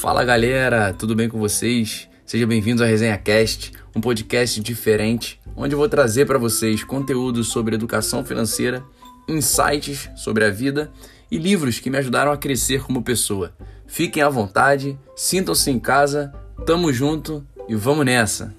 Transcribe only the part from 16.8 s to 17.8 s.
junto e